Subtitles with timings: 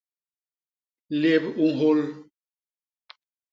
[1.21, 1.99] Lép u nhôl.